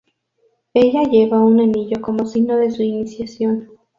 [0.73, 3.69] Ella lleva un anillo como signo de su iniciación.